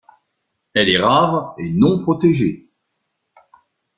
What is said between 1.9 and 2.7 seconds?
protégée.